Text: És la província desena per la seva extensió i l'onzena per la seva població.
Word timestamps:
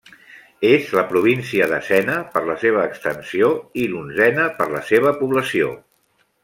És 0.69 0.87
la 0.99 1.03
província 1.11 1.67
desena 1.73 2.15
per 2.37 2.43
la 2.47 2.57
seva 2.63 2.87
extensió 2.93 3.53
i 3.85 3.87
l'onzena 3.93 4.51
per 4.63 4.71
la 4.77 4.85
seva 4.93 5.17
població. 5.23 5.75